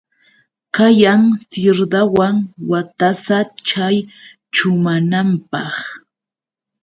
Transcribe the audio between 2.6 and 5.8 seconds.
watasa chay chumananpaq.